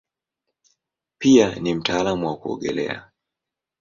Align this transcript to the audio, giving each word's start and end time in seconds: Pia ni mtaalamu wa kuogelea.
Pia 1.17 1.55
ni 1.55 1.73
mtaalamu 1.73 2.27
wa 2.27 2.37
kuogelea. 2.37 3.11